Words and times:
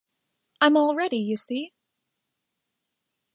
I'm 0.59 0.75
all 0.77 0.95
ready, 0.95 1.19
you 1.19 1.35
see. 1.37 1.73